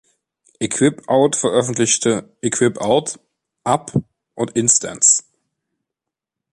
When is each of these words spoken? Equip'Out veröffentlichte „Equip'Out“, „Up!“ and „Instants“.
Equip'Out 0.59 1.35
veröffentlichte 1.35 2.35
„Equip'Out“, 2.41 3.19
„Up!“ 3.63 3.93
and 4.35 4.49
„Instants“. 4.55 5.27